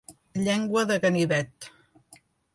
[0.47, 1.71] Llengua de ganivet.